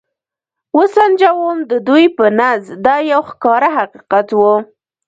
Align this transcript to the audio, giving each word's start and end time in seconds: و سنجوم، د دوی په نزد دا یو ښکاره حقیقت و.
و 0.75 0.79
سنجوم، 0.95 1.57
د 1.71 1.73
دوی 1.87 2.05
په 2.17 2.25
نزد 2.39 2.71
دا 2.85 2.95
یو 3.11 3.21
ښکاره 3.29 3.69
حقیقت 3.77 4.27
و. 4.39 4.41